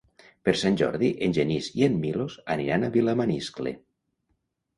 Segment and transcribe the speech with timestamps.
[0.47, 3.77] Per Sant Jordi en Genís i en Milos aniran a Vilamaniscle.